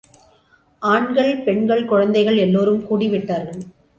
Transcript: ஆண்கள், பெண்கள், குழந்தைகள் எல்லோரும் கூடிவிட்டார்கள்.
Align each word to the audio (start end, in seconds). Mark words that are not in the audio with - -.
ஆண்கள், 0.81 1.37
பெண்கள், 1.37 1.85
குழந்தைகள் 1.85 2.37
எல்லோரும் 2.37 2.83
கூடிவிட்டார்கள். 2.89 3.61